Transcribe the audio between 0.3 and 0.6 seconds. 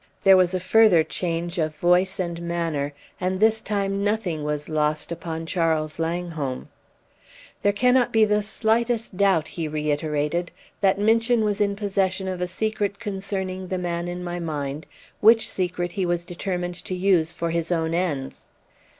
was a